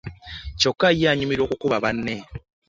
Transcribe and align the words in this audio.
Kyokka 0.59 0.87
ye 0.99 1.05
anyumirwa 1.11 1.45
kukuba 1.49 1.83
banne. 1.83 2.15